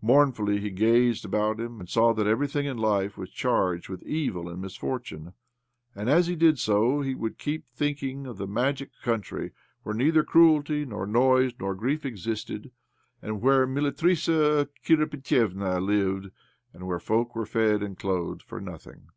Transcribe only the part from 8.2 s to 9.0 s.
of the magic